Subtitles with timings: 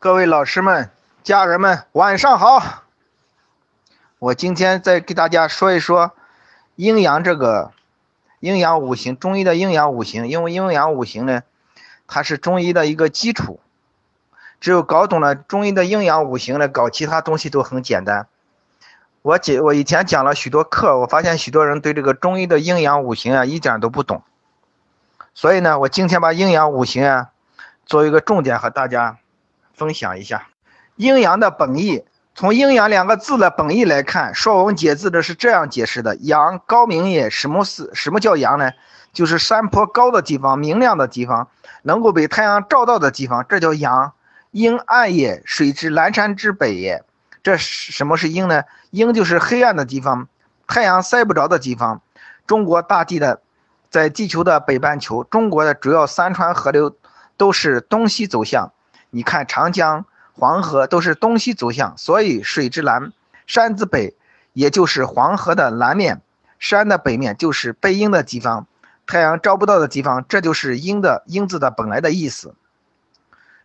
[0.00, 0.90] 各位老师们、
[1.24, 2.84] 家人们，晚上好！
[4.20, 6.12] 我今天再给大家说一说
[6.76, 7.72] 阴阳这个
[8.38, 10.28] 阴阳五行，中医的阴阳五行。
[10.28, 11.42] 因为阴阳五行呢，
[12.06, 13.58] 它是中医的一个基础。
[14.60, 18.28] 只有搞懂了中医的阴阳五行呢，搞其他东西都很简单。
[19.22, 24.22] 我讲我以前讲了许多课，我发现许多人对这个中医的阴阳五行啊一点都不懂。
[25.34, 27.30] 所以呢，我今天把阴阳五行啊
[27.84, 29.18] 作为一个重点和大家。
[29.78, 30.48] 分享一下
[30.96, 32.04] 阴阳的本意。
[32.34, 37.30] 从阴阳两个字的本意来看，《说文解字》的是这样解释的：阳，高明也。
[37.30, 38.70] 什么是什么叫阳呢？
[39.12, 41.48] 就是山坡高的地方，明亮的地方，
[41.82, 44.12] 能够被太阳照到的地方，这叫阳。
[44.52, 47.02] 阴暗也，水之南山之北也。
[47.42, 48.62] 这什么是阴呢？
[48.90, 50.28] 阴就是黑暗的地方，
[50.68, 52.00] 太阳晒不着的地方。
[52.46, 53.40] 中国大地的，
[53.90, 56.94] 在地球的北半球，中国的主要山川河流
[57.36, 58.72] 都是东西走向。
[59.10, 63.12] 你看长江、黄河都是东西走向，所以水之南，
[63.46, 64.14] 山之北，
[64.52, 66.20] 也就是黄河的南面，
[66.58, 68.66] 山的北面就是背阴的地方，
[69.06, 72.54] 太阳照不到的地方，这就是阴的阴字的本来的意思。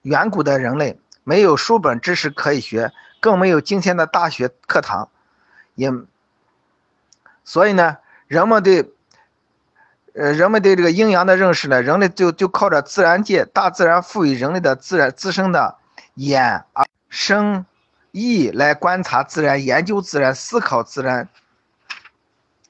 [0.01, 5.09] 远古的人类没有书本知识可以学，更没有今天的大学课堂，
[5.75, 5.91] 也，
[7.43, 7.97] 所以呢，
[8.27, 8.93] 人们对。
[10.13, 15.75] 呃，人们对这个阴阳的认识呢，人类就就靠着自然界、大自然赋予人类的自然自身的
[16.13, 17.65] 眼、耳、身、
[18.11, 21.27] 意来观察自然、研究自然、思考自然，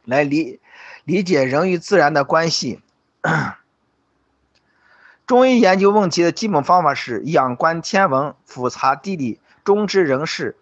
[0.06, 0.62] 来理
[1.04, 2.80] 理解人与自然的关系。
[5.28, 10.56] 中医研究问题的基本方法是仰观天文，俯察地理，中知人事。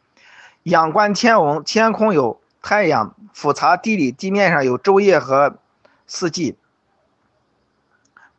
[0.64, 5.58] 仰观天文，天空有太阳；俯察地理，地面上有昼夜和
[6.08, 6.58] 四季。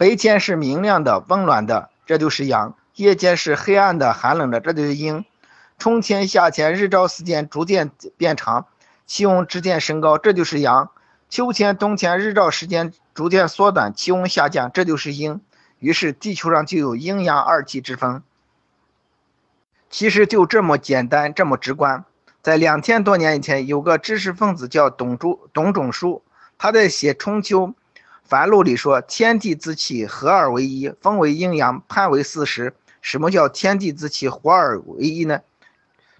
[0.02, 5.24] 白天是明亮的、温暖的，这就是阳；夜间是黑暗的、寒冷的，这就是阴。
[5.78, 8.66] 春天、夏天，日照时间逐渐变长，
[9.06, 10.88] 气温逐渐升高，这就是阳；
[11.30, 15.40] 秋天、冬天，日照时间逐渐缩短，气温下降，这就是阴。
[15.78, 18.24] 于是，地球上就有阴阳二气之分。
[19.88, 22.04] 其实就这么简单，这么直观。
[22.42, 26.24] 在两千多年以前，有个知识分子叫董仲董仲舒，
[26.58, 27.68] 他在写《春秋》。
[28.24, 35.40] 凡录里说：“天地之气合而为一，分为阴阳，判为四时。”什么叫天地之气合而为一呢？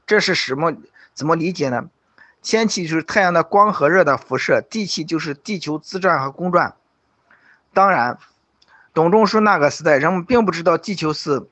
[0.04, 0.74] 这是什么？
[1.14, 1.88] 怎么理解呢？
[2.42, 6.74] 天气就是太阳的光和热的辐射，地气就是地球自转和公转。
[7.72, 8.18] 当然，
[8.92, 11.46] 董仲舒那个时代，人们并不知道地球是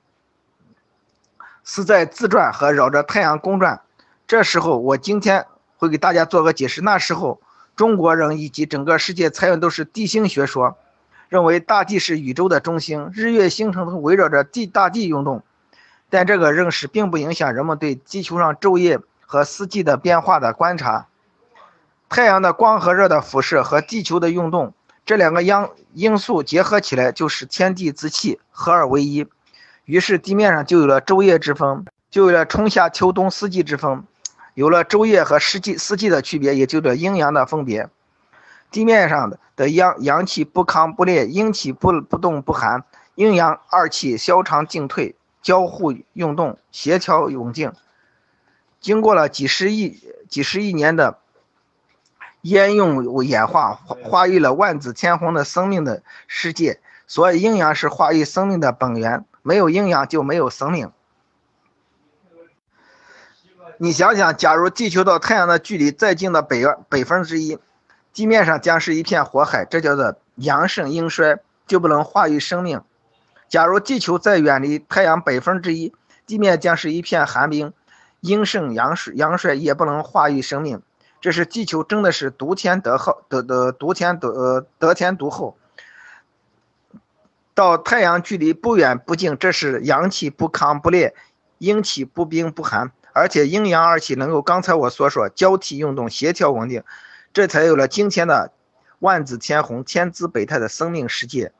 [1.64, 3.80] 是在自转和绕着太阳公转。
[4.26, 5.46] 这时候，我今天
[5.76, 6.82] 会给大家做个解释。
[6.82, 7.40] 那时候。
[7.76, 10.76] 中国人以及整个世界采用都是地心学说，
[11.28, 15.42] 认为大地是宇宙的中心，日月星辰都围绕着地大地运动。
[16.08, 21.06] 但这个认识并不影响人们对地球上昼夜和四季的变化的观察。
[22.08, 24.74] 太阳的光和热的辐射和地球的运动
[25.06, 25.54] 这两个因
[25.94, 29.26] 因素结合起来，就是天地之气合二为一，
[29.84, 34.02] 于是地面上就有了昼夜之分，就有了春夏秋冬四季之分。
[34.60, 37.88] 有了昼夜和四季四季的区别，也就这阴阳的分别。
[38.70, 42.84] 地面上的阳阳气不亢不烈，阴气不不动不寒，
[43.14, 47.72] 阴阳二气消长进退，交互运动，协调永静。
[48.82, 49.98] 经过了几十亿
[50.28, 51.16] 几十亿年的
[52.42, 56.80] 烟用演化，化育了万紫千红的生命的世界。
[57.06, 60.92] 所以阴阳是化育生命的本源，没有阴阳就没有生命。
[63.82, 66.58] 你想想，假如地球到太阳的距离再近的百
[66.90, 67.58] 百分之一，
[68.12, 72.82] 地面上将是一片火海，这叫做阳盛阴衰，就不能化育生命。
[73.48, 75.94] 假如地球再远离太阳百分之一，
[76.26, 77.72] 地面将是一片寒冰，
[78.20, 80.82] 阴盛阳衰，阳衰也不能化育生命。
[81.22, 85.56] 这是地球真的是独天独厚，得得独天独呃得天独厚。
[87.54, 91.14] 到太阳距离不远不近，这是阳气不亢不烈，
[91.56, 92.92] 阴气不冰不寒。
[93.20, 96.82] 而且阴阳二气能够刚才我所说交替运动、协调稳定，
[97.34, 98.50] 这才有了今天的
[98.98, 101.52] 万紫千红、千姿百态的生命世界。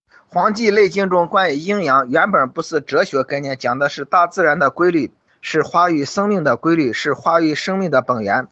[0.26, 8.48] 《黄帝内经》中关于阴阳原本不是哲学概念，讲的是大自然的规律，是化育生命的规律，是化育生命的本源。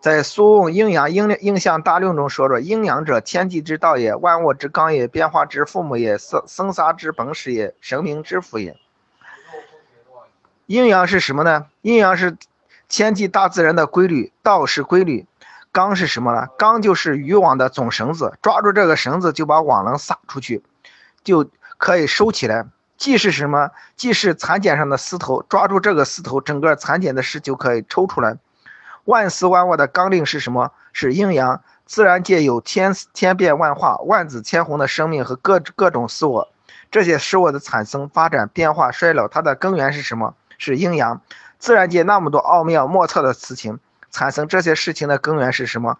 [0.00, 8.76] 在《苏问阴阳应应象大论》中说着：“阴阳者，天地之道也，万物之纲也，变化之父母也，生生杀之本始也，神明之父也。”
[10.66, 11.66] 阴阳是什么呢？
[11.82, 12.36] 阴阳是
[12.88, 15.26] 天地大自然的规律，道是规律，
[15.72, 16.46] 纲是什么呢？
[16.56, 20.62] 纲就是渔网的总绳子，抓住这个绳子就把网能撒出去，
[21.22, 22.66] 就可以收起来。
[22.96, 23.70] 既是什么？
[23.96, 28.38] 既是蚕茧上的丝头，抓住这个丝头，整个蚕茧的丝就可以抽出来。
[29.04, 30.72] 万丝万物的纲领是什么？
[30.92, 31.60] 是阴阳。
[31.84, 36.46] 自然界有千千变万化、万紫千红的生命和各各种事物，
[36.90, 40.34] 这些事物的产生、发展、变化、衰老，它的根源是什么？
[40.58, 41.20] 是阴阳。
[41.58, 43.78] 自然界那么多奥妙莫测的事情，
[44.10, 45.98] 产生这些事情的根源是什么？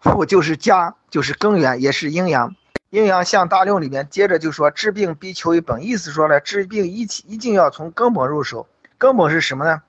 [0.00, 2.56] 父就是家，就是根源，也是阴阳。
[2.90, 8.66] 阴阳向大论里面接着就说：治病必求于本，意思说呢，治病一一定要从根本入手。
[8.98, 9.82] 根本是什么呢？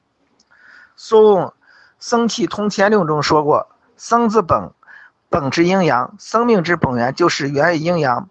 [0.95, 1.45] 苏问
[1.99, 3.67] 《生气通天论》中说过。
[3.97, 4.71] 生之本，
[5.29, 8.29] 本之阴阳，生命之本源就是源于阴阳。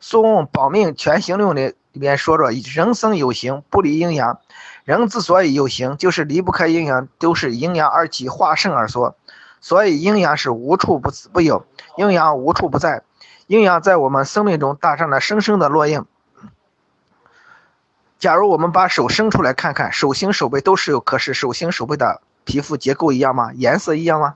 [0.00, 4.40] 宋《保命全行论》里里边说着：人生有形，不离阴阳。
[4.82, 9.14] 人之所以有形，就是离不开阴阳，都是阴阳而起，化生而缩。
[9.60, 11.64] 所以阴阳是无处不不有，
[11.96, 13.04] 阴阳无处不在。
[13.46, 16.04] 阴阳在我们生命中打上了深深的烙印。
[18.18, 23.52] 假如我们把手伸出来看看，手心手背都是有，可是手心手背的皮肤结构一样吗？
[23.54, 24.34] 颜色一样吗？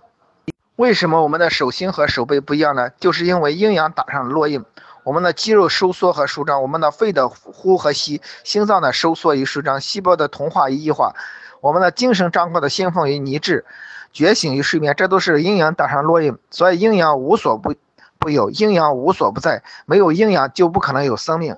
[0.77, 2.91] 为什么我们的手心和手背不一样呢？
[3.01, 4.65] 就是因为阴阳打上了烙印。
[5.09, 11.15] 我们的肌肉收缩和舒张，我们的肺的呼和吸，心脏的收缩与舒张，细胞的同化与异化，
[11.63, 13.65] 我们的精神状况的兴奋与凝滞，
[14.13, 16.37] 觉醒与睡眠，这都是阴阳打上烙印。
[16.51, 17.75] 所以阴阳无所不
[18.19, 19.63] 不有，阴阳无所不在。
[19.87, 21.57] 没有阴阳就不可能有生命。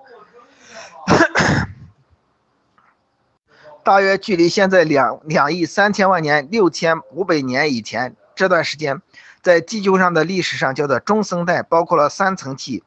[3.82, 9.02] 大约距离现在两两亿三千万年六千五百年以前这段时间。
[9.42, 12.84] 在地球上的历史上叫做中生代，包括了三层纪、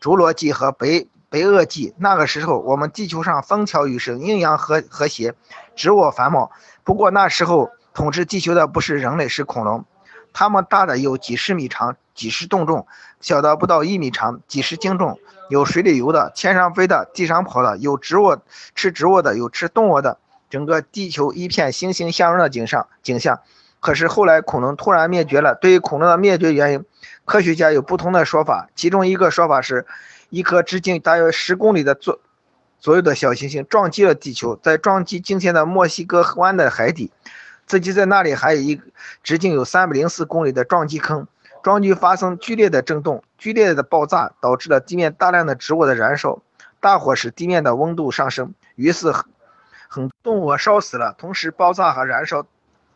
[0.00, 1.94] 侏罗纪和北北垩纪。
[1.98, 5.34] 那个时候，我们地球上风调雨顺，阴阳和和谐，
[5.74, 6.50] 植物繁茂。
[6.84, 9.84] 不过那时候统治地球的不是人类，是恐龙。
[10.32, 12.86] 它们大的有几十米长、几十吨重，
[13.20, 15.18] 小的不到一米长、几十斤重。
[15.48, 18.36] 有水里游的，天上飞的，地上跑的，有植物
[18.74, 20.18] 吃植物的，有吃动物的。
[20.50, 23.40] 整个地球一片欣欣向荣的景象景象。
[23.86, 25.54] 可是后来恐龙突然灭绝了。
[25.54, 26.84] 对于恐龙的灭绝原因，
[27.24, 28.68] 科学家有不同的说法。
[28.74, 29.86] 其中一个说法是，
[30.28, 32.18] 一颗直径大约十公里的左
[32.80, 37.12] 左右的小行星撞击了地球，在撞击今天的墨西哥湾的海底，
[37.64, 38.80] 自己在那里还有一
[39.22, 41.28] 直径有三百零四公里的撞击坑。
[41.62, 46.42] 撞击发生剧烈的震动，剧烈的爆炸导致了地面大量的植物的燃烧，
[46.80, 49.12] 大火使地面的温度上升，于是
[49.86, 51.14] 很动物烧死了。
[51.16, 52.44] 同时，爆炸和燃烧。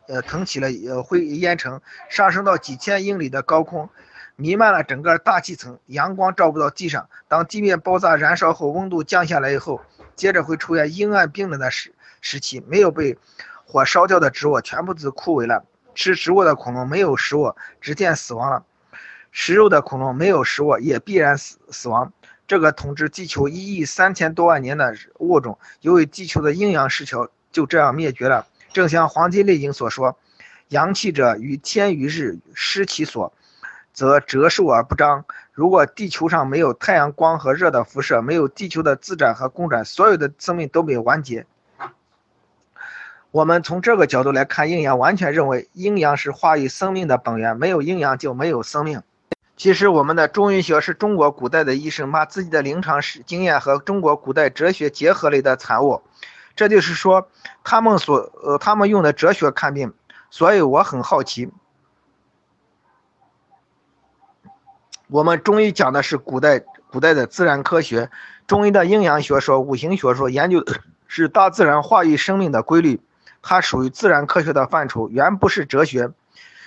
[0.07, 3.89] 呃，腾起了呃灰烟尘，上升到几千英里的高空，
[4.35, 7.09] 弥漫了整个大气层，阳光照不到地上。
[7.27, 9.81] 当地面爆炸燃烧后，温度降下来以后，
[10.15, 12.61] 接着会出现阴暗冰冷的时时期。
[12.67, 13.17] 没有被
[13.65, 15.63] 火烧掉的植物全部都枯萎了。
[15.93, 18.63] 吃植物的恐龙没有食物，直接死亡了；
[19.31, 22.11] 食肉的恐龙没有食物，也必然死死亡。
[22.47, 28.47] 这个统治地球一亿三千多万年的物种，由于地球的阴阳失调，就这样灭绝了。
[28.73, 30.17] 正像《黄帝内经》所说
[30.69, 33.33] ：“阳气者，于天于日失其所，
[33.93, 41.45] 则折寿而不彰。”如果地球上没有太阳光和热的辐射，没有地球的自转和公转，所有的生命都被完结。
[43.31, 49.03] 我们从这个角度来看阴阳，完全认为阴阳是化育生命的本源，没有阴阳就没有生命。
[49.57, 56.01] 其实，我们的中医学是中国古代的医生把自己的临床史经验和中国古代哲学结合类的产物。
[56.61, 57.27] 这就是说，
[57.63, 59.91] 他们所呃，他们用的哲学看病，
[60.29, 61.49] 所以我很好奇。
[65.07, 66.59] 我们中医讲的是古代
[66.91, 68.11] 古代的自然科学，
[68.45, 70.63] 中医的阴阳学说、五行学说研究
[71.07, 73.01] 是大自然化育生命的规律，
[73.41, 76.11] 它属于自然科学的范畴，原不是哲学。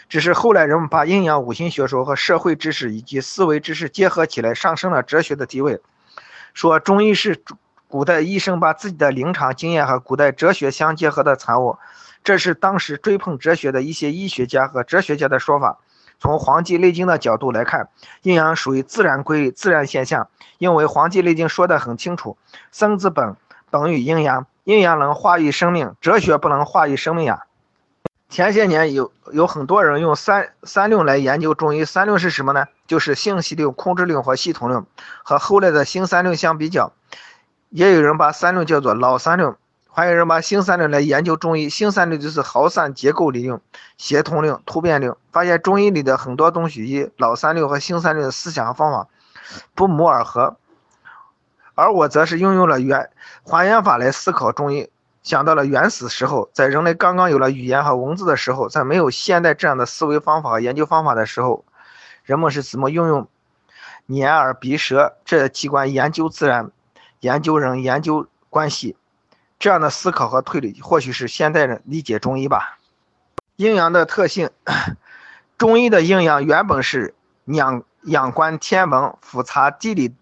[0.08, 5.80] 只是后来人们把阴阳五行学说和社会知识以及思维知识结合起来，上升了哲学的地位，
[6.52, 7.40] 说中医是。
[7.94, 11.78] 古代医生把自己的临床经验和古代哲学相结合的产物，
[12.24, 15.78] 这是当时追捧哲学的一些医学家和哲学家的说法。
[16.18, 17.88] 从《黄帝内经》的角度来看，
[18.22, 20.26] 阴阳属于自然规律、自然现象，
[20.58, 22.36] 因为《黄帝内经》说得很清楚
[22.72, 23.36] ：“生之本，
[23.70, 27.44] 本于阴阳，阴阳能化育生命，哲学不能化育生命呀。”
[28.28, 32.66] 前些年有有很多人用三三论来研究中医，三论是什么呢？
[32.88, 34.84] 就是性系论、控制论和系统论，
[35.22, 36.92] 和后来的新三论相比较。
[37.74, 39.56] 也有人把三论叫做老三论，
[39.90, 41.68] 还有人把新三论来研究中医。
[41.68, 43.60] 新三论就是耗散结构理论、
[43.98, 45.16] 协同论、突变论。
[45.32, 49.08] 发现中医里的很多东西与老三论和新三论的思想和方法
[49.74, 50.56] 不谋而合。
[51.74, 53.10] 而我则是运用了原
[53.42, 54.88] 还原法来思考中医，
[55.24, 61.64] 想到了原始时候，在人类刚刚有了语言和文字的时候，在没有现代这样的思维方法和研究方法的时候，
[62.22, 63.26] 人们是怎么运用
[64.06, 66.70] 眼耳鼻舌这器官研究自然。
[67.24, 68.96] 研究人研究关系。
[69.58, 72.78] 这样的思考和推理，或许是现代人理解中医吧。
[73.56, 74.50] 阴阳的特性，
[75.56, 77.14] 中医的阴阳原本是
[77.46, 80.14] 仰仰观天文、俯察地理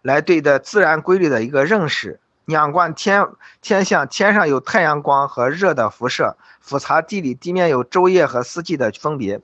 [0.00, 2.18] 来对的自然规律的一个认识。
[2.46, 3.28] 仰观天
[3.60, 9.42] 天象，天上有太阳光和热的辐射；俯察地理，地面有昼夜和四季的分别。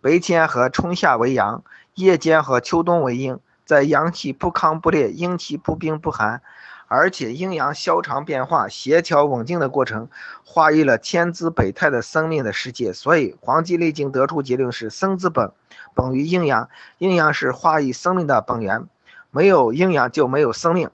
[0.00, 1.62] 白天和春夏为阳，
[1.94, 3.38] 夜间和秋冬为阴。
[3.66, 6.40] 在阳气不亢不烈，阴气不冰不寒。
[6.88, 10.08] 而且阴阳消长变化、协调稳定的过程，
[10.44, 12.92] 化育了天资百态的生命的世界。
[12.92, 15.50] 所以《黄帝内经》得出结论是：生之本，
[15.94, 16.68] 本于阴阳。
[16.98, 18.86] 阴阳是化育生命的本源，
[19.32, 20.88] 没有阴阳就没有生命。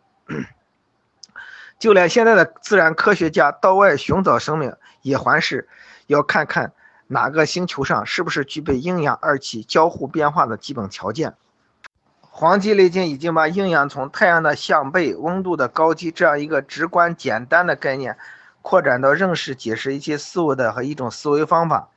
[1.78, 5.68] 就连现在的自然科学家到外寻找生命，也还是
[6.06, 6.72] 要看看
[7.08, 11.30] 哪个星球上是不是具备阴阳二气交互变化的基本条件。
[12.34, 18.16] 《黄帝内经》已经把阴阳从太阳的向背、温度的高低这样一个直观简单的概念，
[18.62, 21.90] 扩展到认识、解释一切事物的和一种思维方法。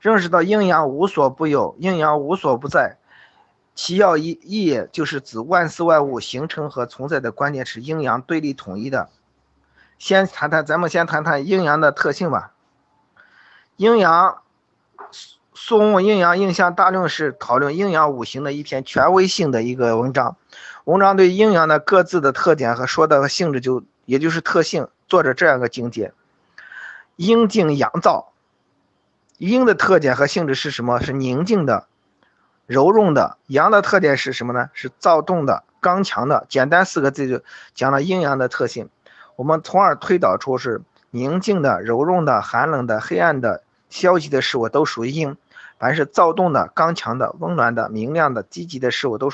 [0.00, 2.96] 认识到阴阳无所不有，阴阳无所不在，
[3.74, 9.10] 其要义义也就是指万事万物形成和存在的关键是阴阳对立统一的。
[9.98, 12.54] 先谈谈，咱们先谈谈阴阳的特性吧。
[13.76, 14.38] 阴阳。
[15.56, 20.36] 《宋问阴阳应象大论》是讨论阴阳五行的一篇权威性的一个文章。
[20.82, 26.12] 文章对阴阳的各自的特点和说的性质，就也就是特性，做着这样一个境界：
[27.14, 28.32] 阴静阳躁。
[29.38, 31.00] 阴的特点和性质是什么？
[31.00, 31.86] 是宁静的、
[32.66, 33.38] 柔润的。
[33.46, 34.70] 阳的特点是什么呢？
[34.72, 36.46] 是躁动的、刚强的。
[36.48, 37.40] 简单四个字就
[37.74, 38.88] 讲了阴阳的特性。
[39.36, 45.36] 我们从而推导出是宁静的、柔润的、寒冷的、黑暗的、消极的事物都属于阴。
[45.78, 49.30] 凡是躁动的、刚强的、温暖的、明亮的、积极的事物，都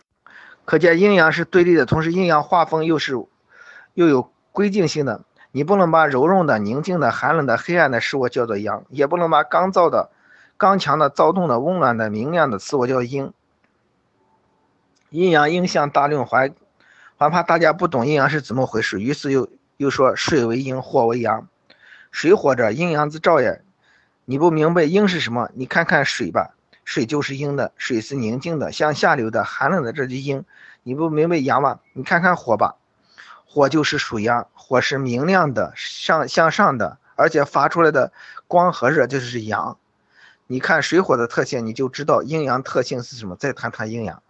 [0.64, 1.86] 可见阴阳是对立的。
[1.86, 3.14] 同时，阴阳划分又是
[3.94, 5.22] 又有规定性的。
[5.52, 10.10] 你不能把柔润的、宁静的、寒冷的、黑暗的事物叫做阳，也不能把刚躁的、
[10.56, 13.32] 刚强的、躁动的、温暖的、明亮的事物叫阴。
[15.08, 16.52] 阴阳应象大论还
[17.16, 21.48] 还怕大家不懂阴阳是怎么回事，于是又又说水为阴，火为阳，
[22.12, 23.60] 水火者，阴阳之兆也。
[24.30, 25.50] 你不明白阴是什么？
[25.54, 30.44] 你看看水吧，水就是阴的，水是宁静的，向下流的，寒冷的，这就阴。
[30.84, 31.80] 你不明白阳吧？
[31.94, 32.76] 你看看火吧，
[33.44, 38.12] 火就是属阳，火是明亮的，上向上的，而且发出来的
[38.46, 39.76] 光和热就是阳。
[40.46, 43.34] 你看水火的特性，你就知道阴阳特性是什么。
[43.34, 44.22] 再谈谈阴阳，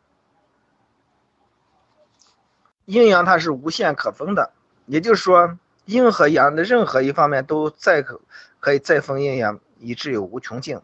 [2.87, 4.51] 阴阳它是无限可分的，
[4.87, 8.23] 也就是说，阴和阳的任何一方面都再可
[8.61, 9.61] 可以再分阴阳。
[9.81, 10.79] 以至有无穷尽，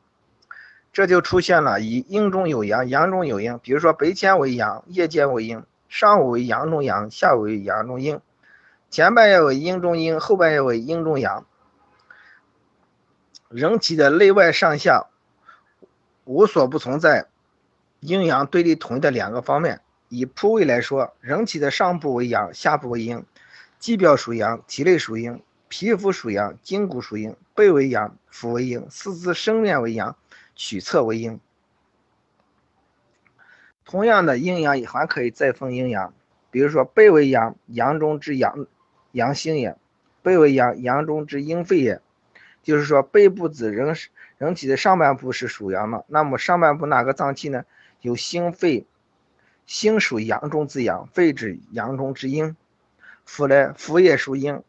[0.92, 3.58] 这就出现了以阴中有阳，阳中有阴。
[3.62, 8.16] 比如说白天为阳，夜间为阴；上午为阳中阳，下午为阳中阴；
[8.90, 11.46] 前半夜为阴中阴，后半夜为阴中阳。
[13.48, 15.06] 人体的内外上下
[16.24, 17.26] 无所不存在
[18.00, 19.80] 阴阳对立统一的两个方面。
[20.08, 23.20] 以铺位来说，人体的上部为阳，下部为阴；
[23.78, 25.42] 肌表属阳，体内属阴。
[25.68, 30.16] 皮肤属阳，筋骨属阴，背为阳，腹为阴，四肢生面为阳，
[30.54, 31.40] 曲侧为阴。
[33.84, 36.12] 同样的阴阳也还可以再分阴阳，
[36.50, 38.66] 比如说背为阳，阳中之阳，
[39.12, 39.78] 阳心也；
[40.22, 42.00] 背为阳，阳中之阴肺也。
[42.62, 43.96] 就是说背部指人
[44.38, 47.64] 人体的上半部是属阳的，那么上半部哪个脏器呢？
[48.02, 48.84] 有心肺，
[49.64, 52.56] 心属阳中之阳，肺指阳中之阴。
[53.24, 54.62] 腹呢，腹也属阴。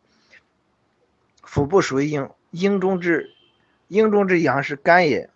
[1.43, 3.31] 腹部属于阴，阴中之
[3.87, 5.29] 阴中之阳是肝也，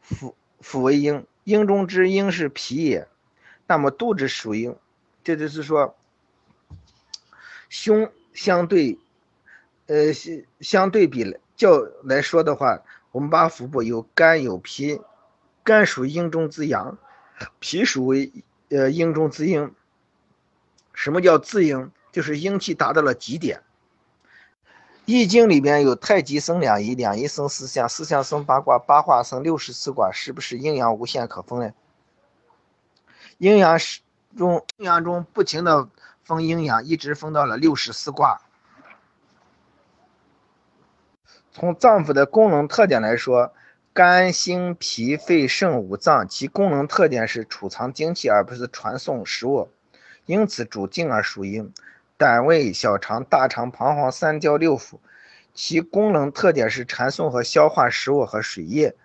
[0.00, 3.08] 腹腹为阴，阴中之阴是脾也。
[3.66, 4.74] 那么肚子属阴，
[5.22, 5.94] 这就是说，
[7.68, 8.98] 胸相对，
[9.86, 10.12] 呃
[10.60, 12.82] 相对比较来说的话，
[13.12, 15.00] 我们把腹部有肝有脾，
[15.62, 16.96] 肝属阴中之阳，
[17.60, 18.32] 脾属为
[18.70, 19.70] 呃阴中之阴。
[20.94, 21.90] 什么叫自阴？
[22.10, 23.62] 就是阴气达到了极点。
[25.10, 31.72] 易经里边有太极生两仪，两仪生四象，四象生八卦，八卦生六十四卦，是不是阴阳无限可分呢？
[33.38, 34.02] 阴阳是
[34.36, 35.88] 中，阴阳中不停的
[36.24, 38.42] 分阴阳，一直分到了六十四卦。
[41.52, 43.54] 从脏腑的功能特点来说，
[43.94, 49.70] 肝、心、脾、肺、肾五脏，其功能特点是储藏精气，而不是传送食物，
[50.26, 51.72] 因此主静而属阴。
[52.18, 54.98] 胆、胃、小肠、大肠、膀胱、三焦六腑，
[55.54, 58.96] 其功能特点是传送和消化食物和水液，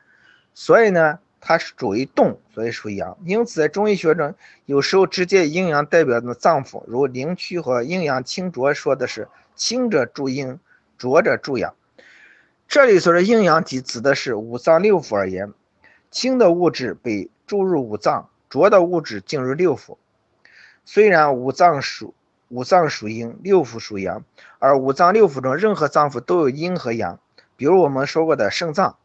[0.56, 3.16] 所以呢，它是属于动，所以属于阳。
[3.24, 4.34] 因此，在中医学中，
[4.66, 10.60] 有时候直接阴阳代表的脏腑，如灵区和阴阳清浊说的是清者助阴，
[10.98, 11.76] 浊者助阳。
[12.68, 15.54] 这里说的阴阳体指的是五脏六腑而言，
[16.10, 19.98] 清的物质被注入五脏，浊的物质进入六腑。
[20.84, 22.16] 虽然五脏属
[22.54, 24.24] 五脏属阴，六腑属阳，
[24.60, 27.20] 而五脏六腑中任何脏腑都有阴和阳。
[27.56, 28.96] 比如我们说过的肾脏，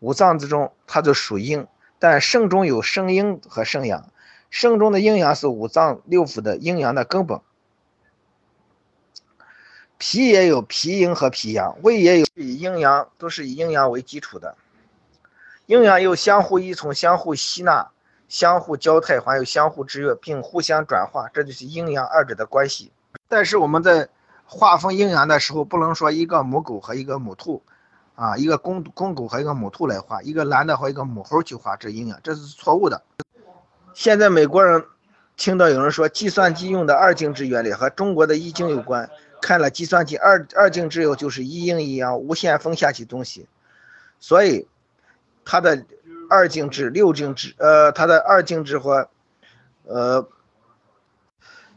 [0.00, 1.66] 五脏之中它就属阴，
[1.98, 4.10] 但肾中有肾阴和肾阳，
[4.48, 7.42] 肾中的阴阳是五脏六腑的阴阳的根本。
[9.98, 14.56] 脾也有脾阴和脾阳，胃也有以阴阳，都是以阴阳为基础的。
[15.66, 17.90] 阴阳又相互依从，相互吸纳。
[18.32, 22.90] 相互交泰，还有相互制约，并互相转化，这就是阴阳二者的关系。
[23.28, 24.08] 但是我们在
[24.46, 27.62] 划分阴阳的时候，不能说一个母狗和一个母兔，
[28.14, 33.02] 啊，一个公公狗和一个母兔来画，一个男的和一个母猴去画这阴阳，这是错误的。
[33.92, 34.82] 现在美国人
[35.36, 39.10] 听到有人说计算机用的二进制原理和中国的易经有关，
[39.42, 43.46] 看了计算机二二进制后就是一阴一阳，无限分下去东西，
[44.18, 44.66] 所以
[45.44, 45.84] 它的。
[46.32, 49.10] 二进制、六进制，呃，它的二进制和，
[49.84, 50.26] 呃，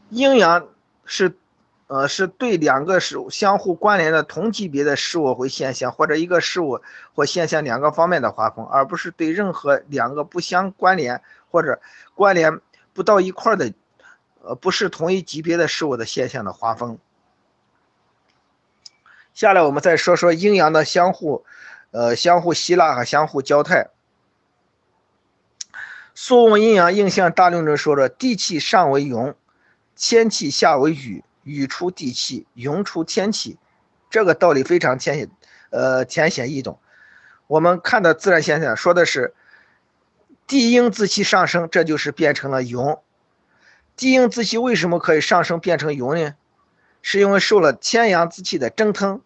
[0.08, 0.66] 阴阳
[1.04, 1.36] 是，
[1.88, 6.80] 呃，是对两个事物相互关联的同级别的事物或现象，或者一个事物
[7.14, 11.20] 或现象两个方面的划分，而不是对任何两个不相关联
[11.50, 11.78] 或者
[12.14, 12.58] 关联
[12.94, 13.74] 不到一块的，
[14.42, 16.98] 呃，不是同一级别的事物的现象的划分。
[19.34, 21.44] 下来我们再说说阴阳的相互，
[21.90, 23.82] 呃，相互吸纳和相互交泰。
[26.18, 29.34] 《素问阴阳应象大论》中说的：“地气上为云，
[29.94, 33.58] 天气下为雨，雨出地气，云出天气。”
[34.08, 35.28] 这个道理非常浅显，
[35.68, 36.78] 呃，浅显易懂。
[37.46, 39.34] 我们看的自然现象说的是
[40.46, 42.78] 地阴之气上升，这就是变成了云。
[43.94, 46.34] 地阴之气为什么可以上升变成云呢？
[47.02, 49.20] 是因为受了天阳之气的蒸腾，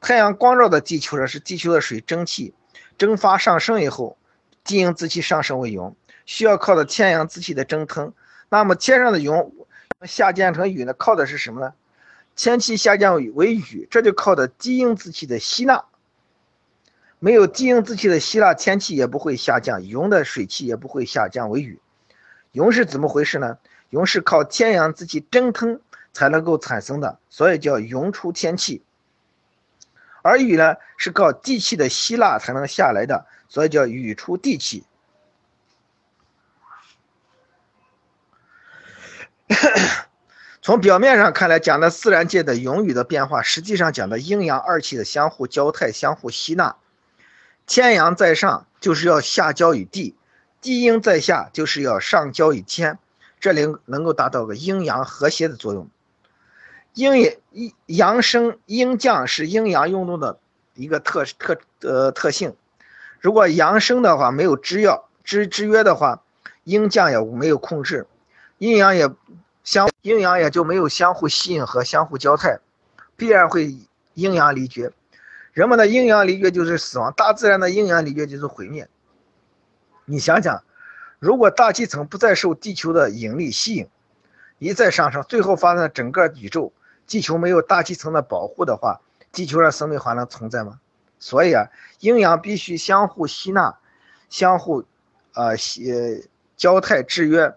[0.00, 2.54] 太阳光照的地球上是地球的水蒸气
[2.96, 4.16] 蒸发上升以后，
[4.62, 5.92] 地阴之气上升为云。
[6.26, 8.12] 需要靠的天阳之气的蒸腾，
[8.50, 9.32] 那么天上的云
[10.02, 10.92] 下降成雨呢？
[10.92, 11.72] 靠的是什么呢？
[12.34, 15.84] 天气下降为雨，这就靠的地阴之气的吸纳。
[17.18, 21.80] 没有地阴之气的吸纳，天气也不会下降，云的水汽也不会下降为雨。
[22.52, 23.56] 云是怎么回事呢？
[23.88, 25.80] 云是靠天阳之气蒸腾
[26.12, 28.82] 才能够产生的，所以叫云出天气。
[30.22, 34.84] 而雨呢，是靠地气的吸纳才能下来的，所以叫雨出地气。
[40.62, 46.76] 从表面上看来，讲的自然界的云雨的变化，实际上讲的阴阳二气的相互交泰、相互吸纳。
[47.66, 50.14] 天阳在上，就是要下交于地；
[50.60, 52.98] 地阴在下，就是要上交于天。
[53.38, 55.88] 这里能够达到个阴阳和谐的作用。
[56.94, 57.38] 阴也
[57.86, 60.38] 阳生阴降是阴阳运动的
[60.74, 62.56] 一个特特呃特性。
[63.20, 66.22] 如果阳生的话没有制约制制约的话，
[66.64, 68.06] 阴降也没有控制，
[68.58, 69.10] 阴阳也。
[69.64, 72.60] 相阴阳也就没有相互吸引和相互交泰，
[73.16, 73.76] 必然会
[74.14, 74.92] 阴阳离绝。
[75.52, 78.88] 人们的阴阳离绝就是死亡，大自然的阴阳离绝就是毁灭。
[80.04, 80.62] 你想想，
[81.18, 83.88] 如果大气层不再受地球的引力吸引，
[84.60, 86.72] 一再上升，最后发生整个宇宙，
[87.08, 89.00] 地球没有大气层的保护的话，
[89.32, 90.78] 地球上生命还能存在吗？
[91.18, 91.66] 所以啊，
[91.98, 93.76] 阴阳必须相互吸纳，
[94.30, 94.84] 相互
[95.34, 97.52] 呃吸交泰制约。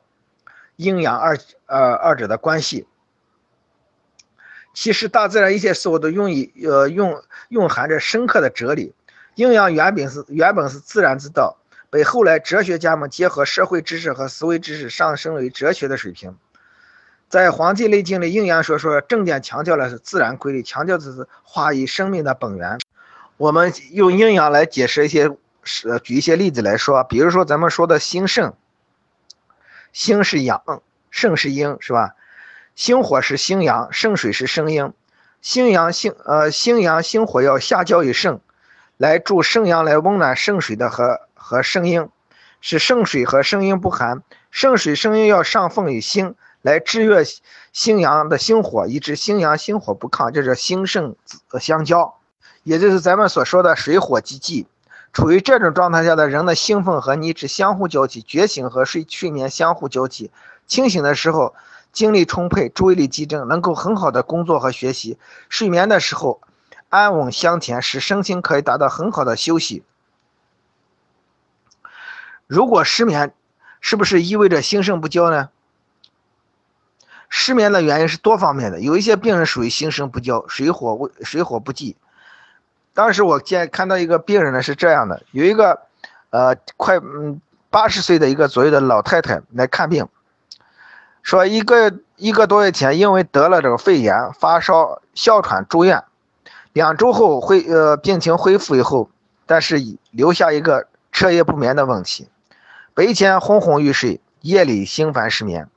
[0.79, 2.87] 阴阳二呃二者的关系，
[4.73, 8.93] 其实大自然一切事物都用以呃用蕴含着深刻的哲理。
[9.35, 11.57] 阴阳原本是原本是自然之道，
[11.89, 16.33] 被后来哲学家们结合社会知识和思维知识上升为哲学的水平。
[17.27, 22.79] 在《黄帝内经》里，阴阳说说重点强调的是自然规律，强调的是化育生命的本源。
[23.35, 25.29] 我们用阴阳来解释一些，
[25.83, 28.53] 呃举一些例子来说，比如说咱们说的兴盛。
[29.93, 30.61] 星是阳，
[31.09, 32.15] 肾是阴，是吧？
[32.75, 34.93] 星火是星阳，肾水是肾阴。
[35.41, 38.39] 星阳星呃星阳星火要下交于肾，
[38.97, 42.09] 来助肾阳来温暖肾水的和和肾阴，
[42.61, 44.23] 使肾水和肾阴不寒。
[44.51, 47.23] 肾水肾阴要上奉于心，来制约
[47.71, 51.15] 星阳的星火，以致星阳星火不亢，这是心肾
[51.59, 52.15] 相交，
[52.63, 54.67] 也就是咱们所说的水火既济。
[55.11, 60.31] 处于这种状态下的人的兴奋和理智相互交替，觉醒和睡睡眠相互交替。
[60.67, 61.55] 清醒的时候
[61.91, 65.17] 精力充沛，注意力集中，能够很好的工作和学习；
[65.49, 66.39] 睡眠的时候
[66.89, 69.83] 安稳香甜，使身心可以达到很好的休息。
[72.45, 73.33] 如果失眠，
[73.81, 75.49] 是不是意味着心肾不交呢？
[77.29, 81.95] 失眠的原因是多方面的，有一些病人属于心肾不交，水火未水火不济。
[82.99, 85.79] 当时我见看到一个病人呢是这样的，有一个
[86.31, 90.05] 呃快嗯八十岁的一个左右的老太太来看病，
[91.23, 96.03] 说一个一个多月前因为得了这个肺炎发烧哮喘住院，
[96.73, 99.09] 两周后恢呃病情恢复以后，
[99.45, 99.77] 但是
[100.11, 102.27] 留下一个彻夜不眠的问题，
[102.93, 105.69] 白天昏昏欲睡，夜里心烦失眠。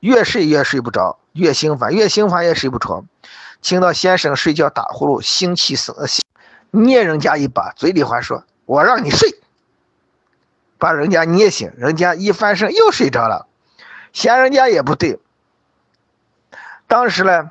[0.00, 3.06] 越睡越睡不着，越心烦，越心烦越睡不着。
[3.62, 5.96] 听到先生睡觉打呼噜，心气生，
[6.70, 9.38] 捏人家一把，嘴里还说：“我让你睡。”
[10.78, 13.46] 把人家捏醒，人家一翻身又睡着了，
[14.12, 15.18] 嫌人家也不对。
[16.86, 17.50] 当时呢，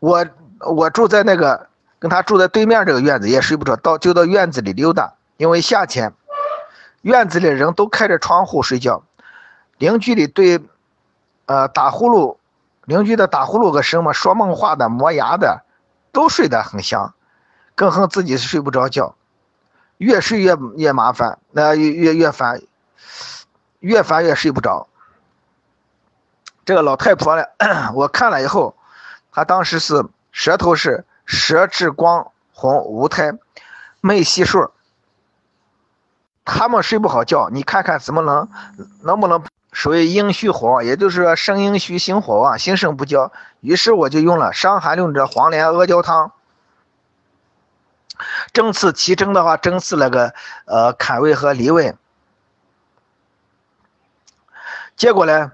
[0.00, 0.26] 我
[0.60, 6.12] 我住在那个跟他住在对面这个院子，也睡不着，到就到院子里溜达，因为夏天，
[7.00, 9.02] 院子里人都开着窗户睡觉。
[9.78, 10.60] 邻居里对，
[11.46, 12.36] 呃，打呼噜，
[12.84, 15.64] 邻居的打呼噜个声嘛，说梦话的、磨牙的，
[16.12, 17.14] 都睡得很香，
[17.74, 19.14] 更恨自己是睡不着觉，
[19.98, 22.62] 越睡越越麻烦，那越越越烦，
[23.80, 24.88] 越烦越睡不着。
[26.64, 27.44] 这个老太婆呢，
[27.94, 28.76] 我看了以后，
[29.32, 33.38] 她当时是舌头是舌质光红无苔，
[34.00, 34.70] 没细数。
[36.44, 38.48] 他们睡不好觉，你看看怎么能
[39.02, 39.42] 能不能？
[39.72, 43.32] 属于阴虚火旺，也就是说肾阴虚，心火旺，心肾不交。
[43.60, 46.32] 于是我就用了《伤寒论》这黄连阿胶汤，
[48.52, 51.94] 针刺其针的话，针刺那个呃坎位和离位。
[54.96, 55.52] 结果呢，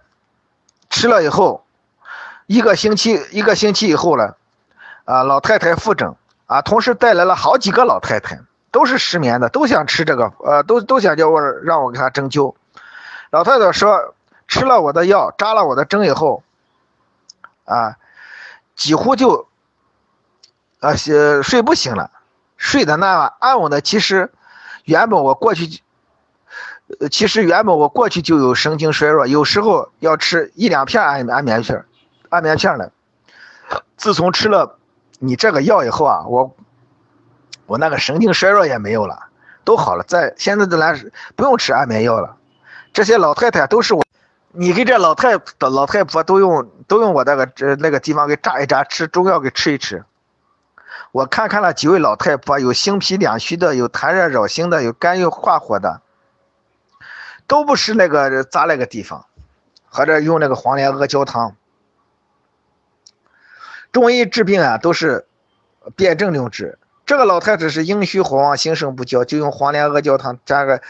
[0.89, 1.65] 吃了以后，
[2.47, 4.35] 一个星期一个星期以后呢，
[5.05, 6.15] 啊老太太复诊
[6.47, 12.55] 啊，同时带来了好几个老太太，都是失眠的，都想吃这个，呃都都想叫我让我给她针灸。
[13.37, 14.15] 老太太说
[14.49, 16.43] ：“吃了我的药，扎了我的针以后，
[17.67, 17.99] 啊，
[18.75, 19.47] 几乎就，
[20.81, 22.11] 啊，睡不醒了，
[22.57, 23.83] 睡得那安稳的。
[23.83, 24.33] 其实，
[24.85, 25.83] 原本我过去，
[27.11, 31.85] 其实原本我过去就有神经衰弱，有时候要吃一两片安安眠片，
[32.31, 32.91] 安眠片了。
[33.99, 34.79] 自从吃了
[35.19, 36.57] 你这个药以后啊，我，
[37.67, 39.27] 我那个神经衰弱也没有了，
[39.63, 40.03] 都好了。
[40.05, 40.99] 在现在的来
[41.35, 42.35] 不用吃安眠药了。”
[42.97, 44.03] 这些老太太都是我，
[44.53, 50.03] 你给这老太的老太婆都用都用我那个这那个地方给扎一扎，吃中药给吃一吃。
[51.13, 56.01] 我看看了几位老太婆，有心脾两虚的，有痰热扰心的，有肝郁化火的，
[57.47, 59.27] 都不是那个扎那个地方，
[59.91, 61.55] 或者用那个黄连阿胶汤。
[63.93, 65.27] 中医治病啊，都是
[65.97, 66.79] 辨证论治。
[67.05, 70.81] 这个老太太是阴虚火旺，心肾不交，就用黄连阿胶汤加个，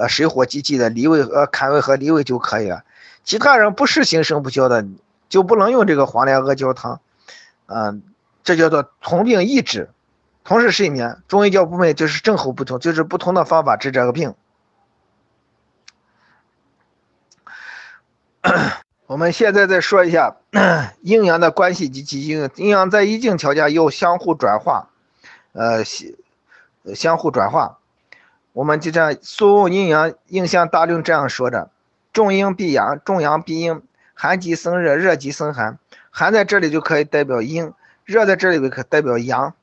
[0.00, 2.82] 呃，水火既济的离位呃坎位和离位就可以了。
[3.22, 4.82] 其他人不是心肾不交的，
[5.28, 7.02] 就不能用这个黄连阿胶汤，
[7.66, 8.02] 嗯，
[8.42, 9.90] 这叫做同病异治，
[10.42, 11.20] 同时睡眠。
[11.28, 14.34] 中医叫不寐，就是症候不同，就是不同的方法治这个病。
[19.06, 20.36] 我们现在再说一下
[21.02, 24.88] 阴阳的关系及其阴阴阳在一定条件又相互转化。
[25.52, 26.08] 呃，相
[26.94, 27.79] 相互转化，
[28.52, 31.70] 我们就像《素阴阳应象大论》这样说的：
[32.12, 33.80] 重阴必阳，重阳必阴，
[34.14, 35.78] 寒极生热，热极生寒。
[36.10, 37.72] 寒在这里就可以代表阴，
[38.04, 39.54] 热在这里可代表阳。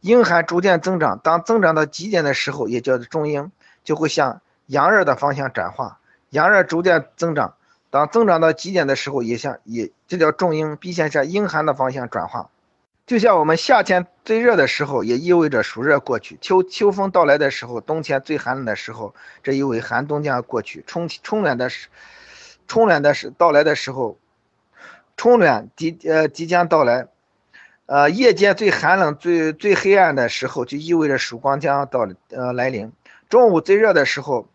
[0.00, 3.50] 阴寒逐渐增长，当增长到极点的时候，也叫做重阴，
[3.82, 5.98] 就会向阳热的方向转化。
[6.30, 7.54] 阳热逐渐增长，
[7.90, 12.48] 当增长到极点的时候，也向也这叫重阴，必向向阴寒的方向转化。
[13.06, 19.14] 就像我们夏天最热的时候，也意味着暑热过去；秋秋风到来的时候，冬天最寒冷的时候，
[19.44, 20.82] 这意味寒冬将要过去。
[20.88, 21.86] 春春暖的时，
[22.66, 24.18] 春暖的时到来的时候，
[25.16, 27.06] 春暖即呃即将到来。
[27.86, 32.90] 呃，夜间最寒冷、最最黑暗的时候，就意味着曙光将要到呃来临。
[33.28, 34.48] 中午最热的时候，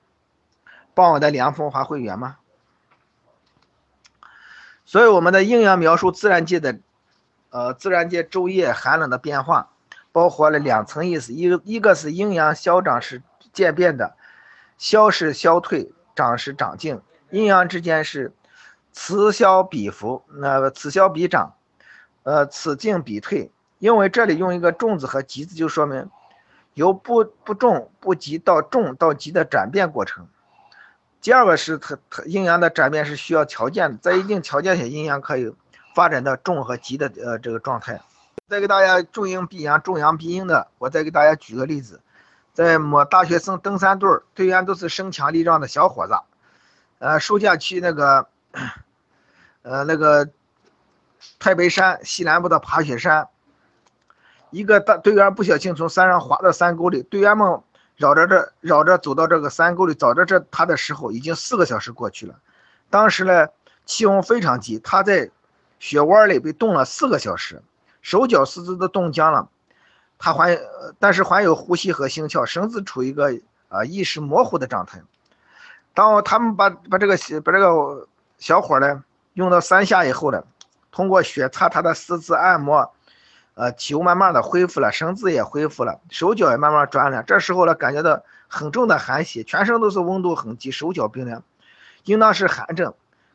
[0.94, 2.36] 傍晚的凉风还会远吗？
[4.84, 6.78] 所以，我们的阴阳描述自然界的。
[7.52, 9.70] 呃，自然界昼夜寒冷的变化，
[10.12, 14.16] 包括了两层意思，一个一个是阴阳消长是渐变的，
[14.78, 18.32] 消是消退，长是长进，阴阳之间是
[18.94, 21.54] 此消彼伏，那此消彼长，
[22.24, 23.52] 呃，此进彼退。
[23.80, 26.10] 因为这里用一个重字和急字，就说明
[26.76, 30.28] 由不不重不急到重到急的转变过程。
[31.20, 35.54] 第二个是它它阴阳的转变是需要条件的，在一定条件下，阴阳可以。
[35.94, 38.02] 发展到重和急的呃这个状态，
[38.48, 42.02] 再给大家重阴必阳，重阳必阴的，我再给大家举个例子，
[42.54, 46.14] 在某大学生登山队，队员都是身强力壮的小伙子。
[47.00, 48.28] 呃，暑假去那个，
[49.64, 50.30] 呃，那个
[51.40, 53.28] 太白山西南部的爬雪山，
[54.52, 57.60] 一个大队员不小心从山上滑到山沟里，队员们
[57.96, 62.36] 绕着这绕着走到这个山沟里找着这他的时候，已经四个小时过去了。
[62.90, 63.48] 当时呢，
[63.86, 65.32] 气温非常急，他在
[65.82, 67.60] 雪窝里被冻了四个小时，
[68.04, 69.50] 手脚四肢都冻僵了。
[70.20, 70.56] 他还，
[71.00, 73.34] 但是还有呼吸和心跳，身子处于一个
[73.68, 75.02] 啊意识模糊的状态。
[75.96, 80.44] 当他们把把这个把这个小伙呢用到三下以后呢，
[80.92, 82.94] 通过血擦他的四肢按摩，
[83.56, 87.24] 呃，体温慢慢的恢复了，身子也恢复了，手脚也慢慢转了。
[87.24, 91.42] 这时候呢，感觉到很重的寒气，全身都是温度很低，手脚冰凉，
[92.04, 92.94] 应当是寒症。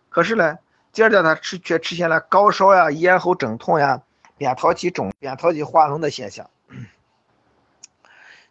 [0.09, 0.59] 可是呢，
[0.97, 4.01] 第二天他吃却出现了高烧呀、咽喉肿痛呀、
[4.39, 6.49] 扁桃体肿、扁桃体化脓的现象。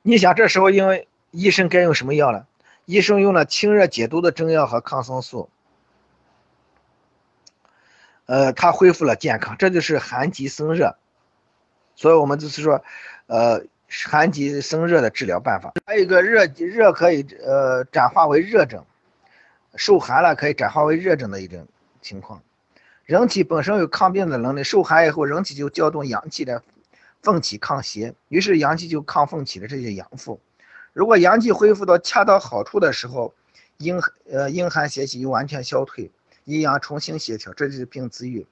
[0.04, 2.46] 你想这时候，因为医生该用什么药了？
[2.86, 5.50] 医生用了清热解毒的中药和抗生素，
[8.28, 10.96] 呃，他恢复了健康，这就是寒极生热。
[11.96, 12.84] 所以我们就是说，
[13.26, 15.74] 呃，寒极生热的治疗办法。
[15.88, 18.86] 还有一个热热可以呃转化为热症，
[19.76, 21.68] 受寒了可以转化为热症的一种
[22.06, 22.44] 情况。
[23.04, 26.62] 人体本身有抗病的能力，受寒以后，人体就调动阳气来。
[27.24, 29.68] 奋起抗邪，于是阳气就亢奋起了。
[29.68, 30.40] 这些阳复，
[30.94, 33.34] 如果阳气恢复到恰到好处的时候，
[33.78, 36.12] 阴呃阴寒邪气又完全消退，
[36.44, 38.46] 阴阳重新协调，这就是病自愈。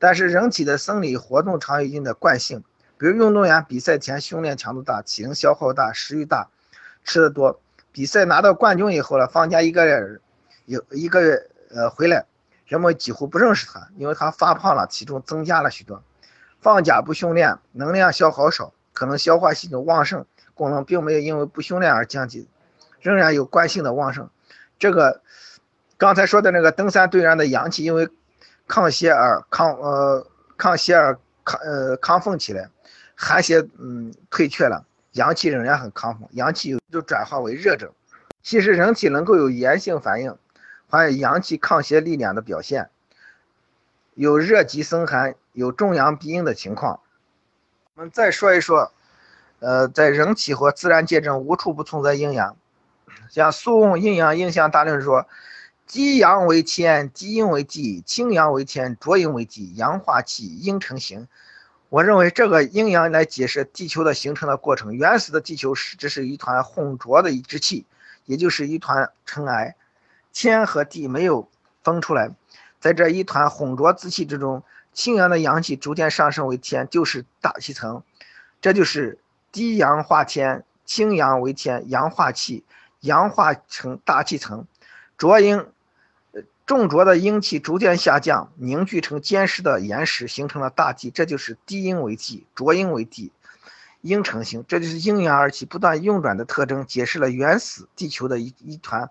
[0.00, 2.64] 但是人体的生理活动常有一定的惯性，
[2.98, 6.48] 比如运动员比赛前训练强度大，体能消耗大，食欲大，
[7.04, 7.60] 吃的多。
[7.92, 10.20] 比赛拿到冠军以后了，放假一个月
[10.66, 12.26] 有一个月呃回来，
[12.68, 16.02] 人们几乎不认识他，因为他发胖了，体重增加了许多。
[16.60, 22.46] 放假不训练，能量消耗少，可能消化系统旺盛，功能并没有因为不训练而降低，
[23.00, 24.28] 仍然有惯性的旺盛。
[24.78, 25.22] 这个
[25.96, 28.08] 刚才说的那个登山队员的阳气因为
[28.66, 30.26] 抗邪而抗呃
[30.56, 32.68] 抗邪而抗呃亢奋起来，
[33.14, 37.90] 寒邪嗯退却了，阳气仍然很亢奋，阳气就转化为热症。
[38.42, 40.36] 其实人体能够有炎性反应，
[40.88, 42.90] 还有阳气抗邪力量的表现。
[44.14, 47.00] 有热极生寒，有重阳逼阴的情况。
[47.94, 48.92] 我们再说一说，
[49.60, 52.56] 呃，在人体和自然界中无处不存在阴阳。
[53.30, 55.26] 像《素问·阴阳应象大论》说
[55.86, 59.74] ：“积阳为天，积阴为地；清阳为天，浊阴为地。
[59.74, 61.28] 阳化气，阴成形。”
[61.90, 64.94] 我认为这个阴阳来解释地球的形成的过程。
[64.94, 67.86] 原始的地球是只是一团浑浊的一支气，
[68.26, 69.74] 也就是一团尘埃，
[70.38, 71.48] 天和地没有
[71.82, 72.30] 分出来。
[72.78, 78.04] 在这一团浑浊之气之中，清阳的阳气逐渐上升为天，就是大气层。
[78.60, 79.18] 这就是
[79.50, 82.62] 低阳化天，清阳为天，阳化气，
[83.00, 84.64] 阳化成大气层。
[85.16, 85.66] 浊阴，
[86.64, 91.10] 重浊的阴气逐渐下降，凝聚成坚实的岩石，形成了大地。
[91.10, 93.32] 这就是低阴为地，浊阴为地，
[94.02, 94.64] 阴成形。
[94.68, 99.10] 这就是阴阳二气不断运转的特征，解释了原始地球的一一团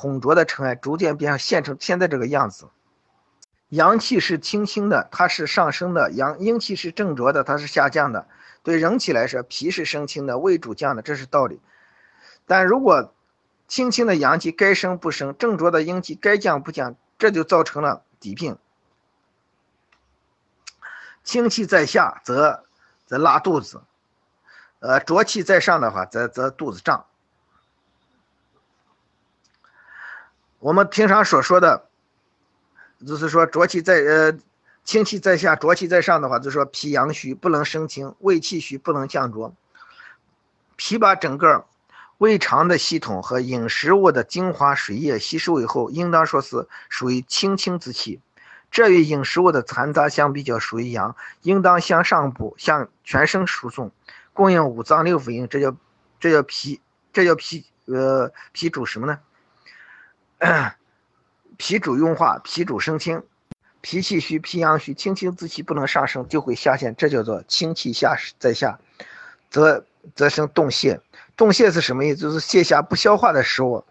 [0.00, 2.68] 浑浊的尘埃，逐渐变成现成现在这个样子。
[3.68, 8.28] 阳气是清清的，它是上升的；阳阴气是正浊的，它是下降的。
[8.62, 11.60] 对人体来说，脾是升清的，胃主降的，这是道理。
[12.46, 13.12] 但如果
[13.66, 18.56] 清清的阳气该升不升，正浊的阴气该降不降，这就造成了疾病。
[21.24, 22.64] 清气在下，则
[23.04, 23.80] 则拉肚子；
[24.78, 27.04] 呃，浊气在上的话，则则肚子胀。
[30.58, 31.84] 我们平常所说的。
[33.06, 34.36] 就是说浊气在呃，
[34.82, 39.54] 清气在下，浊气在上的话，就是说脾阳虚，不能生清；胃气虚，不能降浊。
[40.74, 41.64] 脾把整个
[42.16, 48.20] 胃肠的系统和饮食物的精华水液吸收以后，应当说是属于清清之气。
[48.72, 53.92] 这与饮食物的残渣相比较，属于阳，应当向上部向全身输送，
[54.32, 55.46] 供应五脏六腑阴。
[55.46, 55.76] 这叫
[56.18, 56.80] 这叫脾，
[57.12, 59.20] 这叫脾呃脾主什么呢？
[61.56, 63.22] 脾主运化，脾主生清，
[63.80, 68.78] 脾气虚，脾阳虚，清清之气不能上升，就会下陷，这叫做清气下在下，
[69.50, 71.00] 则则生动泄。
[71.36, 72.20] 动泄是什么意思？
[72.20, 73.84] 就是泻下不消化的食物，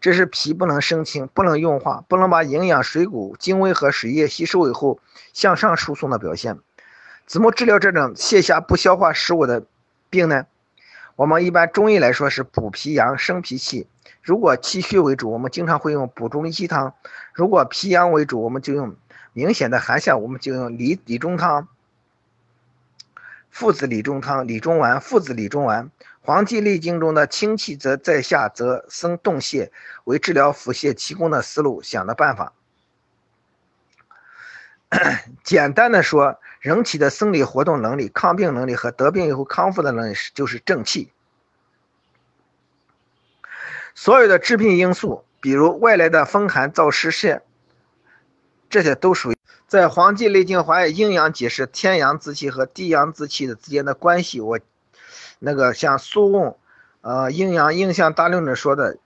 [0.00, 4.98] 这是脾不能生清，不能运化，不能把营养、水谷、精微和水液吸收以后
[5.34, 6.58] 向上输送的表现。
[7.26, 9.64] 怎么治疗这种泻下不消化食物的
[10.08, 10.46] 病呢？
[11.16, 13.86] 我们一般中医来说是补脾阳、生脾气。
[14.22, 16.92] 如果气虚为主，我们经常会用补中益气汤；
[17.32, 18.96] 如果脾阳为主，我们就用
[19.32, 21.68] 明显的寒象，我们就用理理中汤。
[23.50, 25.90] 附子理中汤、理中丸、附子理中丸。
[26.22, 29.70] 黄帝内经中的清气则在下，则生动泻，
[30.04, 32.52] 为治疗腹泻提供的思路想的办法。
[35.42, 41.10] 简单的说，人体的生理活动能力、抗病能力和得病以后康复的能力就是正气。
[43.94, 47.42] 所有的致病因素，比如外来的风寒燥湿邪，
[48.68, 54.40] 这些都属于在《黄帝内经华阴阳解释天阳之气和地阳之气的之间的关系。
[54.40, 54.58] 我
[55.38, 56.54] 那个像苏问，
[57.00, 58.98] 呃，阴阳应象大论里说的，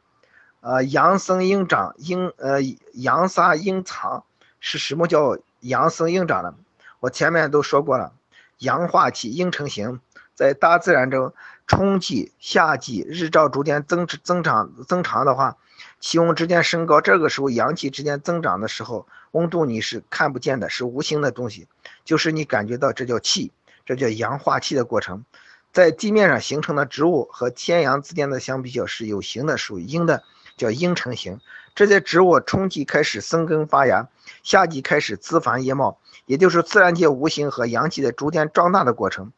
[0.61, 2.61] 呃，阳生阴长，阴呃
[2.92, 4.25] 阳杀阴藏
[4.61, 5.38] 是什么叫？
[5.61, 6.55] 阳生阴长呢，
[7.01, 8.12] 我前面都说过了，
[8.59, 9.99] 阳化气，阴成形，
[10.35, 11.33] 在大自然中，
[11.66, 15.57] 春季、夏季日照逐渐增增长增长的话，
[15.98, 21.66] 气温逐渐升高，这个时候阳气之间增长的时候，温度你是看不见的，是无形的东西，
[22.05, 23.50] 就是你感觉到这叫气，
[23.87, 25.24] 这叫阳化气的过程，
[25.72, 30.22] 在地面上形成的植物和天阳之间的相比较是有形的，属于阴的，
[30.57, 31.40] 叫阴成形。
[31.74, 34.07] 这些植物春季开始生根发芽，
[34.42, 39.33] 夏季开始枝繁叶茂，也就是自然界无形和阳气的逐渐壮大的过程。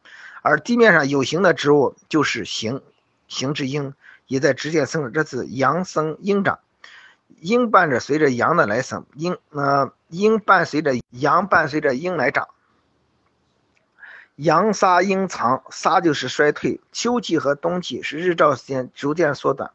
[0.47, 2.81] 而地面上有形的植物就是形，
[3.27, 3.93] 形之阴
[4.27, 6.59] 也在逐渐生长，这是阳生阴长，
[7.41, 12.47] 阴伴着随着阳的来生，阴呃阴伴随着阳伴随着阴来长。
[14.35, 19.71] 阳杀阴藏，杀就是衰退，秋季和冬季是日照时间逐渐缩短。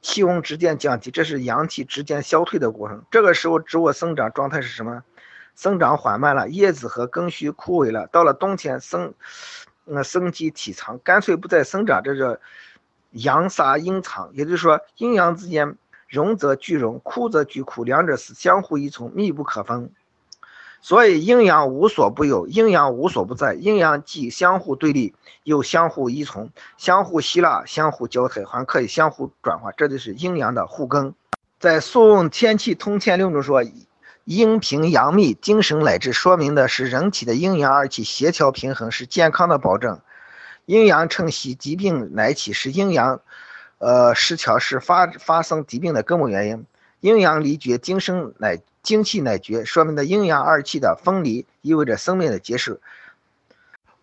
[0.00, 3.02] 气温逐渐降低，这是阳气逐渐消退的过程。
[3.10, 5.02] 这个时候，植物生长状态是什么？
[5.56, 8.06] 生长缓慢了，叶子和根须枯萎了。
[8.06, 9.14] 到了冬天，生，
[9.86, 12.02] 呃，生机体藏，干脆不再生长。
[12.02, 12.38] 这叫
[13.12, 15.76] 阳杀阴藏，也就是说，阴阳之间
[16.08, 19.90] 荣则俱荣，枯则俱枯，两者是相互依存，密不可分。
[20.82, 31.14] 所以阴阳无所不有，阴阳无所不在，阴阳既相互对立，又相互依存，相互吸纳，相互交替，还可以相互转化，这就是阴阳的互根。
[31.58, 33.64] 在《素问·天气通天令》中说
[34.26, 40.00] ：“阴平阳密，精神乃至”，说明的是人体的阴阳二气协调平衡，是健康的保证。
[40.66, 43.20] 阴阳称息，疾病乃起，是阴阳，
[43.78, 46.66] 呃失调是发发生疾病的根本原因。
[47.00, 48.58] 阴阳离绝，精神乃。
[48.82, 52.78] 精气乃绝，说明的阴阳二气的分离，意味着生命的结束。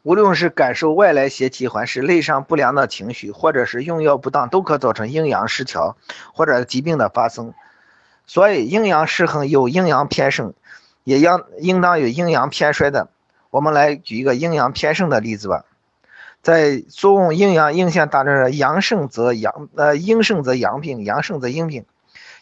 [0.02, 5.96] 无论是感受外来邪气，还是内伤不良的情绪，或者是用药不当，都可造成阴阳失调
[6.34, 7.54] 或者疾病的发生。
[8.26, 10.54] 所以，阴阳失衡有阴阳偏盛，
[11.04, 13.10] 也应应当有阴阳偏衰的。
[13.50, 15.66] 我们来举一个阴阳偏盛的例子吧。
[16.42, 21.86] 在《中阴阳应象大论》阳盛则阳，呃，阴盛则阳病，阳盛则阴病。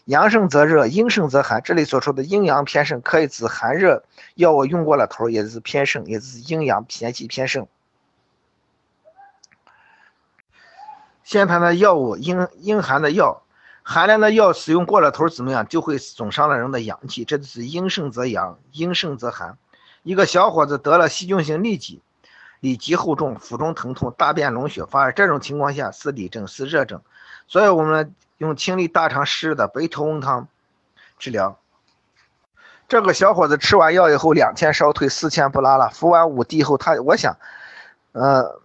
[0.06, 1.62] 阳盛则热，阴盛则寒。
[1.64, 7.68] 这里所说的阴阳偏盛，可以指寒热药物用过了头，也是偏盛，也是阴阳偏气偏盛。
[11.24, 13.44] 先谈谈药物，阴阴寒的药，
[13.84, 15.68] 寒凉的药使用过了头怎么样？
[15.68, 17.26] 就会损伤了人的阳气。
[17.26, 19.58] 这就是阴盛则阳，阴盛则寒。
[20.04, 22.02] 一个小伙子得了细菌性痢疾，
[22.62, 27.02] 痢疾后重，腹中疼痛，大便脓血发热，这种情况下是里症，是热症。
[27.48, 28.14] 所以我们。
[28.42, 30.48] 用清利大肠湿的白头翁汤
[31.20, 31.60] 治疗。
[32.88, 35.92] 这个小伙子吃完药以后，两天烧退，四天不拉了。
[35.92, 37.38] 服完五滴后，他我想，
[38.14, 38.60] 呃，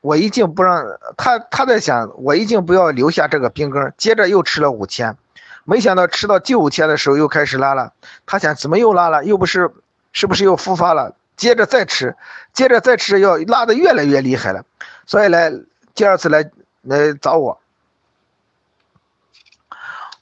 [0.00, 0.84] 我一定不让
[1.16, 3.92] 他，他在想，我一定不要留下这个病根。
[3.96, 5.16] 接着又吃了五天，
[5.64, 7.92] 没想到吃到第五天的时候又开始拉了。
[8.26, 9.24] 他想，怎么又拉了？
[9.24, 9.70] 又不是，
[10.12, 11.14] 是不是又复发了？
[11.36, 12.16] 接着再吃，
[12.52, 14.64] 接着再吃要，拉的越来越厉害了。
[15.06, 15.52] 所以来
[15.94, 16.50] 第二次来
[16.82, 17.60] 来找我。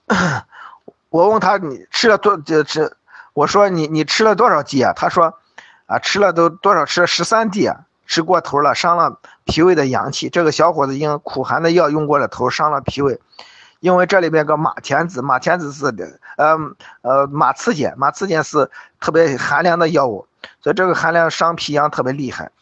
[1.10, 2.96] 我问他你吃了多就吃，
[3.32, 4.92] 我说你你吃了多少剂啊？
[4.94, 5.38] 他说，
[5.86, 10.28] 啊吃了都多少吃了十三剂啊，吃过头了，伤了脾胃的阳气。
[10.28, 13.18] 这个小伙子因苦寒的药用过了头，伤了脾胃。
[13.80, 15.86] 因为这里边个马田子，马田子是
[16.36, 16.58] 呃
[17.00, 20.26] 呃马刺碱，马刺碱是特别寒凉的药物，
[20.60, 22.52] 所以这个寒凉伤脾阳特别厉害。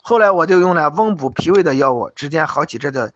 [0.00, 3.12] 后来我就用了温补脾胃的药物，直接好起这个。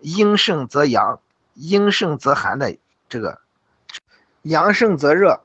[0.00, 1.20] 阴盛则阳，
[1.54, 2.76] 阴盛则寒的
[3.08, 3.40] 这个，
[4.42, 5.40] 阳盛则热，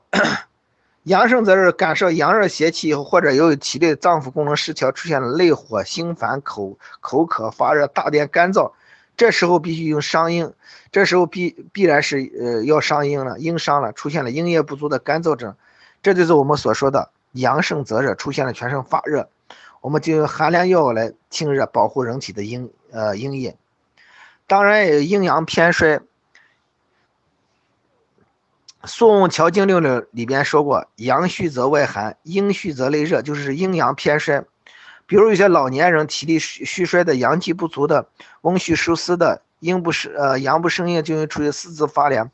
[1.04, 8.70] 阳盛则热，感受阳热邪气以后，或者由于体内脏腑功能失调，出现了内火、心烦、口口渴、发热、大便干燥，
[9.16, 10.52] 这时候必须用伤阴，
[10.92, 15.56] 这时候必必然是呃要伤阴了，阴伤了，出现了阴液不足的干燥症，
[16.02, 19.28] 这就是我们所说的阳盛则热，出现了全身发热，
[19.80, 23.56] 我们就用寒凉药物来清热，保护人体的阴呃阴液。
[24.46, 25.98] 当然有阴阳偏衰，
[28.84, 34.44] 《宋乔经六六》里边说过：“阳虚则外寒，阴虚则内热，就是阴阳偏衰。
[35.06, 38.08] 比如有些老年人体力虚衰的、阳气不足的、
[38.40, 42.28] 翁虚疏湿的、阴不生呃阳不生阴，就会出现四肢发凉、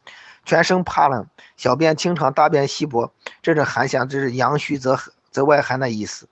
[0.47, 1.27] 全身怕冷、
[1.59, 4.99] 小便清长、大便稀薄，这种寒象，这是阳虚则
[5.31, 6.27] 则外寒的意思。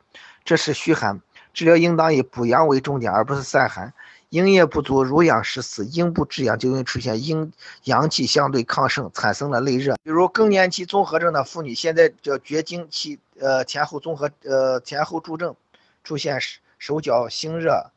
[0.47, 1.21] 这是虚寒，
[1.53, 3.93] 治疗应当以补阳为重点，而不是散寒。”
[4.31, 7.53] 阴液不足，濡养失死，阴不制阳，就容易出现阴
[7.85, 9.95] 阳气相对亢盛，产生了内热。
[10.03, 15.55] 比如更年期综合症的妇女，现在叫绝经期，呃，前后综合，呃，前后诸症，
[16.03, 16.41] 出现
[16.79, 17.91] 手脚心热，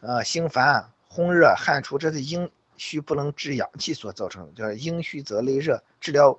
[0.00, 5.82] 呃，心烦、烘热、汗出，这是阴虚不能制阳气所造成的，叫阴虚则内热。
[6.00, 6.36] 治疗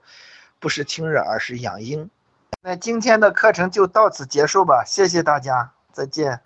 [0.59, 2.09] 不是清热，而是养阴。
[2.61, 6.41] 那今天的课程就到此结束吧，谢谢大家，再见。